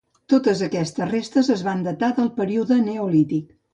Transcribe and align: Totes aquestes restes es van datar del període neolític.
Totes 0.33 0.61
aquestes 0.67 1.11
restes 1.11 1.51
es 1.57 1.63
van 1.67 1.85
datar 1.89 2.09
del 2.21 2.33
període 2.41 2.79
neolític. 2.89 3.53